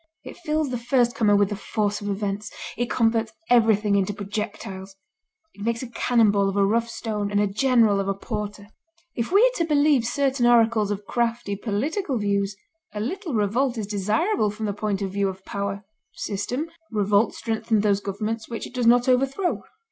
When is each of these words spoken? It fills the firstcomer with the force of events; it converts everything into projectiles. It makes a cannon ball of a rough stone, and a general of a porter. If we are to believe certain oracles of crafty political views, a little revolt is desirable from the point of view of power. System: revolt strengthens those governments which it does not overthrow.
It 0.23 0.35
fills 0.35 0.71
the 0.71 0.79
firstcomer 0.79 1.37
with 1.37 1.49
the 1.49 1.55
force 1.55 2.01
of 2.01 2.09
events; 2.09 2.51
it 2.75 2.89
converts 2.89 3.33
everything 3.51 3.93
into 3.95 4.15
projectiles. 4.15 4.95
It 5.53 5.61
makes 5.61 5.83
a 5.83 5.89
cannon 5.91 6.31
ball 6.31 6.49
of 6.49 6.57
a 6.57 6.65
rough 6.65 6.89
stone, 6.89 7.29
and 7.29 7.39
a 7.39 7.45
general 7.45 7.99
of 7.99 8.07
a 8.07 8.15
porter. 8.15 8.69
If 9.13 9.31
we 9.31 9.41
are 9.43 9.57
to 9.59 9.63
believe 9.65 10.03
certain 10.05 10.47
oracles 10.47 10.89
of 10.89 11.05
crafty 11.05 11.55
political 11.55 12.17
views, 12.17 12.55
a 12.95 12.99
little 12.99 13.35
revolt 13.35 13.77
is 13.77 13.85
desirable 13.85 14.49
from 14.49 14.65
the 14.65 14.73
point 14.73 15.03
of 15.03 15.11
view 15.11 15.29
of 15.29 15.45
power. 15.45 15.83
System: 16.13 16.71
revolt 16.89 17.35
strengthens 17.35 17.83
those 17.83 17.99
governments 18.01 18.49
which 18.49 18.65
it 18.65 18.73
does 18.73 18.87
not 18.87 19.07
overthrow. 19.07 19.61